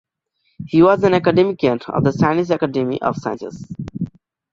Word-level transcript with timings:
He 0.65 0.81
was 0.81 1.03
an 1.03 1.13
academician 1.13 1.79
of 1.89 2.03
the 2.03 2.11
Chinese 2.11 2.49
Academy 2.49 2.99
of 3.03 3.15
Sciences. 3.17 3.71